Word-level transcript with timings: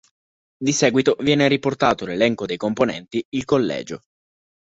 Di 0.57 0.71
seguito 0.71 1.15
viene 1.19 1.47
riportato 1.47 2.07
l'elenco 2.07 2.47
dei 2.47 2.57
componenti 2.57 3.23
il 3.35 3.45
Collegio. 3.45 4.01